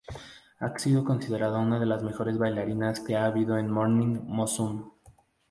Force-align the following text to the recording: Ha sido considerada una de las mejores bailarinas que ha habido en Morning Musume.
Ha 0.57 0.79
sido 0.79 1.05
considerada 1.05 1.59
una 1.59 1.79
de 1.79 1.85
las 1.85 2.01
mejores 2.01 2.39
bailarinas 2.39 3.01
que 3.01 3.15
ha 3.15 3.25
habido 3.27 3.59
en 3.59 3.69
Morning 3.69 4.19
Musume. 4.23 4.85